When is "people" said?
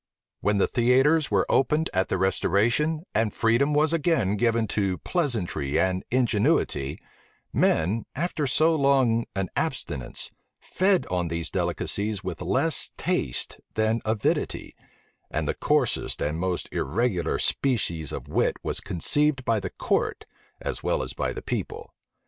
21.43-21.93